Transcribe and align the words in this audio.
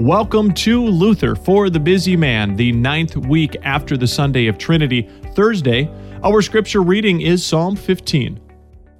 Welcome 0.00 0.54
to 0.54 0.82
Luther 0.82 1.36
for 1.36 1.68
the 1.68 1.78
Busy 1.78 2.16
Man, 2.16 2.56
the 2.56 2.72
ninth 2.72 3.18
week 3.18 3.54
after 3.60 3.98
the 3.98 4.06
Sunday 4.06 4.46
of 4.46 4.56
Trinity, 4.56 5.06
Thursday. 5.34 5.90
Our 6.24 6.40
scripture 6.40 6.80
reading 6.80 7.20
is 7.20 7.44
Psalm 7.44 7.76
15. 7.76 8.40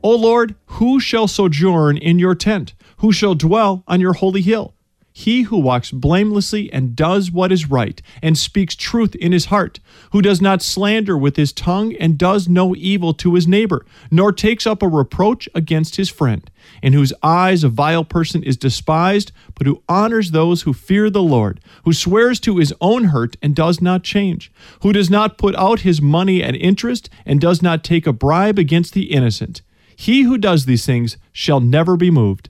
O 0.03 0.15
Lord, 0.15 0.57
who 0.67 1.01
shall 1.01 1.27
sojourn 1.27 1.97
in 1.97 2.19
your 2.19 2.35
tent? 2.35 2.75
Who 2.99 3.13
shall 3.13 3.35
dwell 3.35 3.83
on 3.89 4.03
your 4.03 4.13
holy 4.13 4.43
hill? 4.43 4.75
He 5.21 5.43
who 5.43 5.59
walks 5.59 5.91
blamelessly 5.91 6.73
and 6.73 6.97
does 6.97 7.31
what 7.31 7.53
is 7.53 7.69
right, 7.69 8.01
and 8.23 8.39
speaks 8.39 8.75
truth 8.75 9.15
in 9.17 9.33
his 9.33 9.45
heart, 9.45 9.79
who 10.13 10.23
does 10.23 10.41
not 10.41 10.63
slander 10.63 11.15
with 11.15 11.37
his 11.37 11.53
tongue, 11.53 11.95
and 11.97 12.17
does 12.17 12.49
no 12.49 12.75
evil 12.75 13.13
to 13.13 13.35
his 13.35 13.47
neighbor, 13.47 13.85
nor 14.11 14.33
takes 14.33 14.67
up 14.67 14.83
a 14.83 14.89
reproach 14.89 15.47
against 15.55 15.97
his 15.97 16.09
friend, 16.09 16.51
in 16.83 16.95
whose 16.95 17.13
eyes 17.23 17.63
a 17.63 17.69
vile 17.69 18.03
person 18.03 18.43
is 18.43 18.57
despised, 18.57 19.31
but 19.57 19.67
who 19.67 19.83
honors 19.91 20.31
those 20.31 20.63
who 20.63 20.73
fear 20.73 21.11
the 21.11 21.23
Lord, 21.23 21.61
who 21.85 21.93
swears 21.93 22.41
to 22.41 22.57
his 22.57 22.73
own 22.81 23.05
hurt 23.05 23.37
and 23.43 23.55
does 23.55 23.83
not 23.83 24.03
change, 24.03 24.51
who 24.81 24.91
does 24.91 25.11
not 25.11 25.37
put 25.37 25.55
out 25.57 25.81
his 25.81 26.01
money 26.01 26.43
at 26.43 26.57
interest, 26.57 27.11
and 27.27 27.43
does 27.43 27.61
not 27.61 27.85
take 27.85 28.07
a 28.07 28.15
bribe 28.15 28.59
against 28.59 28.95
the 28.95 29.13
innocent. 29.13 29.61
He 29.95 30.23
who 30.23 30.39
does 30.39 30.65
these 30.65 30.87
things 30.87 31.19
shall 31.31 31.61
never 31.61 31.99
be 31.99 32.11
moved. 32.11 32.49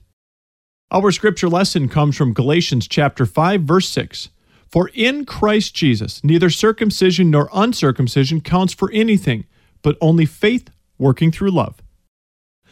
Our 0.93 1.13
scripture 1.13 1.47
lesson 1.47 1.87
comes 1.87 2.17
from 2.17 2.33
Galatians 2.33 2.85
chapter 2.85 3.25
5 3.25 3.61
verse 3.61 3.87
6. 3.87 4.27
For 4.67 4.89
in 4.93 5.23
Christ 5.23 5.73
Jesus 5.73 6.21
neither 6.21 6.49
circumcision 6.49 7.31
nor 7.31 7.49
uncircumcision 7.53 8.41
counts 8.41 8.73
for 8.73 8.91
anything, 8.91 9.45
but 9.83 9.97
only 10.01 10.25
faith 10.25 10.69
working 10.97 11.31
through 11.31 11.51
love. 11.51 11.81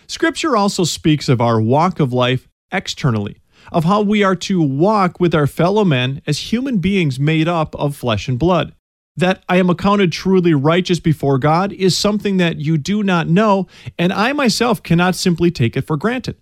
Scripture 0.05 0.57
also 0.57 0.83
speaks 0.83 1.29
of 1.29 1.39
our 1.39 1.61
walk 1.61 2.01
of 2.01 2.11
life 2.11 2.49
externally, 2.73 3.37
of 3.71 3.85
how 3.85 4.01
we 4.01 4.21
are 4.21 4.35
to 4.35 4.61
walk 4.61 5.21
with 5.21 5.33
our 5.33 5.47
fellow 5.47 5.85
men 5.85 6.21
as 6.27 6.51
human 6.51 6.79
beings 6.79 7.21
made 7.21 7.47
up 7.47 7.73
of 7.75 7.95
flesh 7.95 8.27
and 8.27 8.37
blood. 8.37 8.75
That 9.15 9.45
I 9.47 9.59
am 9.59 9.69
accounted 9.69 10.11
truly 10.11 10.53
righteous 10.53 10.99
before 10.99 11.37
God 11.37 11.71
is 11.71 11.97
something 11.97 12.35
that 12.35 12.57
you 12.57 12.77
do 12.77 13.01
not 13.01 13.29
know, 13.29 13.67
and 13.97 14.11
I 14.11 14.33
myself 14.33 14.83
cannot 14.83 15.15
simply 15.15 15.51
take 15.51 15.77
it 15.77 15.87
for 15.87 15.95
granted. 15.95 16.35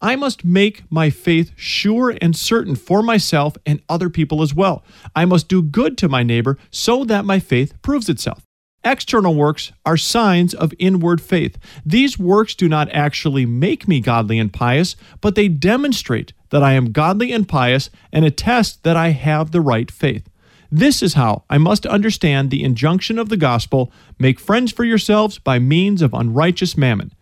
I 0.00 0.16
must 0.16 0.44
make 0.44 0.84
my 0.90 1.10
faith 1.10 1.52
sure 1.56 2.16
and 2.20 2.36
certain 2.36 2.76
for 2.76 3.02
myself 3.02 3.56
and 3.64 3.80
other 3.88 4.10
people 4.10 4.42
as 4.42 4.54
well. 4.54 4.84
I 5.14 5.24
must 5.24 5.48
do 5.48 5.62
good 5.62 5.96
to 5.98 6.08
my 6.08 6.22
neighbor 6.22 6.58
so 6.70 7.04
that 7.04 7.24
my 7.24 7.38
faith 7.38 7.74
proves 7.82 8.08
itself. 8.08 8.42
External 8.84 9.34
works 9.34 9.72
are 9.84 9.96
signs 9.96 10.54
of 10.54 10.72
inward 10.78 11.20
faith. 11.20 11.58
These 11.84 12.20
works 12.20 12.54
do 12.54 12.68
not 12.68 12.88
actually 12.92 13.44
make 13.44 13.88
me 13.88 14.00
godly 14.00 14.38
and 14.38 14.52
pious, 14.52 14.94
but 15.20 15.34
they 15.34 15.48
demonstrate 15.48 16.32
that 16.50 16.62
I 16.62 16.74
am 16.74 16.92
godly 16.92 17.32
and 17.32 17.48
pious 17.48 17.90
and 18.12 18.24
attest 18.24 18.84
that 18.84 18.96
I 18.96 19.08
have 19.08 19.50
the 19.50 19.60
right 19.60 19.90
faith. 19.90 20.28
This 20.70 21.02
is 21.02 21.14
how 21.14 21.44
I 21.50 21.58
must 21.58 21.86
understand 21.86 22.50
the 22.50 22.62
injunction 22.62 23.18
of 23.18 23.28
the 23.28 23.36
gospel 23.36 23.92
make 24.18 24.38
friends 24.38 24.72
for 24.72 24.84
yourselves 24.84 25.38
by 25.38 25.58
means 25.58 26.02
of 26.02 26.14
unrighteous 26.14 26.76
mammon. 26.76 27.12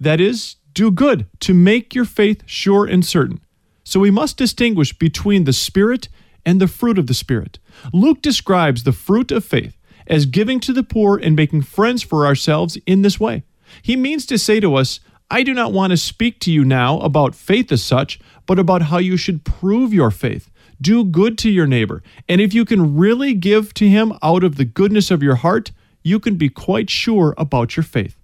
That 0.00 0.20
is, 0.20 0.56
do 0.72 0.90
good 0.90 1.26
to 1.40 1.54
make 1.54 1.94
your 1.94 2.04
faith 2.04 2.42
sure 2.46 2.86
and 2.86 3.04
certain. 3.04 3.40
So 3.84 4.00
we 4.00 4.10
must 4.10 4.36
distinguish 4.36 4.92
between 4.92 5.44
the 5.44 5.52
Spirit 5.52 6.08
and 6.46 6.60
the 6.60 6.68
fruit 6.68 6.98
of 6.98 7.06
the 7.06 7.14
Spirit. 7.14 7.58
Luke 7.92 8.22
describes 8.22 8.82
the 8.82 8.92
fruit 8.92 9.30
of 9.30 9.44
faith 9.44 9.76
as 10.06 10.26
giving 10.26 10.60
to 10.60 10.72
the 10.72 10.82
poor 10.82 11.16
and 11.16 11.36
making 11.36 11.62
friends 11.62 12.02
for 12.02 12.26
ourselves 12.26 12.76
in 12.86 13.02
this 13.02 13.20
way. 13.20 13.44
He 13.82 13.96
means 13.96 14.26
to 14.26 14.38
say 14.38 14.60
to 14.60 14.74
us, 14.74 15.00
I 15.30 15.42
do 15.42 15.54
not 15.54 15.72
want 15.72 15.92
to 15.92 15.96
speak 15.96 16.40
to 16.40 16.52
you 16.52 16.64
now 16.64 16.98
about 17.00 17.34
faith 17.34 17.72
as 17.72 17.82
such, 17.82 18.20
but 18.46 18.58
about 18.58 18.82
how 18.82 18.98
you 18.98 19.16
should 19.16 19.44
prove 19.44 19.94
your 19.94 20.10
faith. 20.10 20.50
Do 20.80 21.04
good 21.04 21.38
to 21.38 21.50
your 21.50 21.66
neighbor, 21.66 22.02
and 22.28 22.40
if 22.40 22.52
you 22.52 22.64
can 22.64 22.96
really 22.96 23.34
give 23.34 23.72
to 23.74 23.88
him 23.88 24.12
out 24.22 24.42
of 24.42 24.56
the 24.56 24.64
goodness 24.64 25.10
of 25.10 25.22
your 25.22 25.36
heart, 25.36 25.70
you 26.02 26.18
can 26.18 26.34
be 26.34 26.48
quite 26.48 26.90
sure 26.90 27.34
about 27.38 27.76
your 27.76 27.84
faith. 27.84 28.18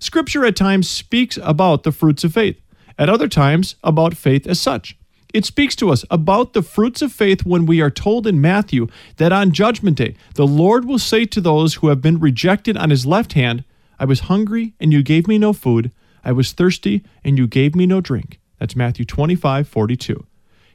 Scripture 0.00 0.44
at 0.44 0.56
times 0.56 0.88
speaks 0.88 1.38
about 1.42 1.82
the 1.82 1.92
fruits 1.92 2.24
of 2.24 2.32
faith, 2.32 2.60
at 2.98 3.08
other 3.08 3.28
times 3.28 3.76
about 3.82 4.16
faith 4.16 4.46
as 4.46 4.60
such. 4.60 4.96
It 5.34 5.44
speaks 5.44 5.76
to 5.76 5.90
us 5.90 6.04
about 6.10 6.52
the 6.52 6.62
fruits 6.62 7.02
of 7.02 7.12
faith 7.12 7.44
when 7.44 7.66
we 7.66 7.80
are 7.80 7.90
told 7.90 8.26
in 8.26 8.40
Matthew 8.40 8.88
that 9.16 9.32
on 9.32 9.52
Judgment 9.52 9.96
Day, 9.98 10.14
the 10.34 10.46
Lord 10.46 10.86
will 10.86 10.98
say 10.98 11.26
to 11.26 11.40
those 11.40 11.74
who 11.74 11.88
have 11.88 12.00
been 12.00 12.18
rejected 12.18 12.76
on 12.76 12.90
his 12.90 13.04
left 13.04 13.34
hand, 13.34 13.64
I 13.98 14.04
was 14.04 14.20
hungry, 14.20 14.74
and 14.80 14.92
you 14.92 15.02
gave 15.02 15.28
me 15.28 15.38
no 15.38 15.52
food. 15.52 15.90
I 16.24 16.32
was 16.32 16.52
thirsty, 16.52 17.04
and 17.22 17.36
you 17.36 17.46
gave 17.46 17.74
me 17.74 17.84
no 17.84 18.00
drink. 18.00 18.38
That's 18.58 18.76
Matthew 18.76 19.04
25, 19.04 19.68
42. 19.68 20.24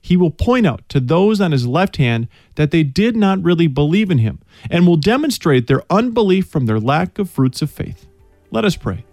He 0.01 0.17
will 0.17 0.31
point 0.31 0.67
out 0.67 0.88
to 0.89 1.00
those 1.00 1.39
on 1.39 1.53
his 1.53 1.66
left 1.66 1.95
hand 1.95 2.28
that 2.56 2.72
they 2.72 2.83
did 2.83 3.16
not 3.16 3.41
really 3.41 3.67
believe 3.67 4.12
in 4.12 4.17
him, 4.17 4.39
and 4.69 4.85
will 4.85 4.97
demonstrate 4.97 5.67
their 5.67 5.83
unbelief 5.89 6.47
from 6.47 6.66
their 6.66 6.79
lack 6.79 7.17
of 7.17 7.29
fruits 7.29 7.62
of 7.62 7.72
faith. 7.72 8.06
Let 8.51 8.66
us 8.66 8.75
pray. 8.75 9.06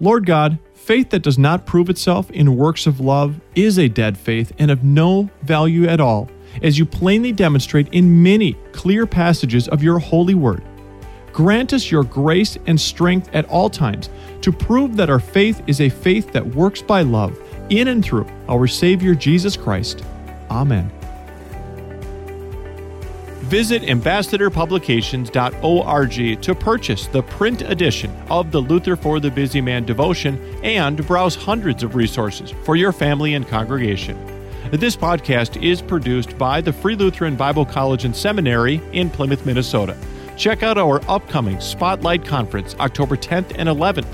Lord 0.00 0.26
God, 0.26 0.58
faith 0.74 1.10
that 1.10 1.22
does 1.22 1.38
not 1.38 1.64
prove 1.64 1.88
itself 1.88 2.30
in 2.30 2.56
works 2.56 2.86
of 2.86 3.00
love 3.00 3.40
is 3.54 3.78
a 3.78 3.88
dead 3.88 4.18
faith 4.18 4.52
and 4.58 4.70
of 4.70 4.84
no 4.84 5.30
value 5.42 5.86
at 5.86 6.00
all, 6.00 6.28
as 6.62 6.78
you 6.78 6.84
plainly 6.84 7.32
demonstrate 7.32 7.88
in 7.92 8.22
many 8.22 8.54
clear 8.72 9.06
passages 9.06 9.68
of 9.68 9.82
your 9.82 9.98
holy 9.98 10.34
word. 10.34 10.62
Grant 11.32 11.72
us 11.72 11.90
your 11.90 12.04
grace 12.04 12.56
and 12.66 12.80
strength 12.80 13.28
at 13.34 13.46
all 13.48 13.68
times 13.68 14.10
to 14.40 14.52
prove 14.52 14.96
that 14.96 15.10
our 15.10 15.20
faith 15.20 15.62
is 15.66 15.80
a 15.80 15.88
faith 15.88 16.32
that 16.32 16.46
works 16.46 16.82
by 16.82 17.02
love 17.02 17.38
in 17.70 17.88
and 17.88 18.04
through 18.04 18.26
our 18.48 18.66
Savior 18.66 19.14
Jesus 19.14 19.56
Christ. 19.56 20.02
Amen. 20.50 20.95
Visit 23.46 23.82
ambassadorpublications.org 23.82 26.42
to 26.42 26.54
purchase 26.56 27.06
the 27.06 27.22
print 27.22 27.62
edition 27.62 28.10
of 28.28 28.50
the 28.50 28.60
Luther 28.60 28.96
for 28.96 29.20
the 29.20 29.30
Busy 29.30 29.60
Man 29.60 29.84
devotion 29.84 30.36
and 30.64 31.06
browse 31.06 31.36
hundreds 31.36 31.84
of 31.84 31.94
resources 31.94 32.52
for 32.64 32.74
your 32.74 32.90
family 32.90 33.34
and 33.34 33.46
congregation. 33.46 34.18
This 34.72 34.96
podcast 34.96 35.62
is 35.62 35.80
produced 35.80 36.36
by 36.36 36.60
the 36.60 36.72
Free 36.72 36.96
Lutheran 36.96 37.36
Bible 37.36 37.64
College 37.64 38.04
and 38.04 38.16
Seminary 38.16 38.80
in 38.92 39.08
Plymouth, 39.08 39.46
Minnesota. 39.46 39.96
Check 40.36 40.64
out 40.64 40.76
our 40.76 41.00
upcoming 41.08 41.60
Spotlight 41.60 42.24
Conference, 42.24 42.74
October 42.80 43.16
10th 43.16 43.54
and 43.56 43.68
11th. 43.68 44.08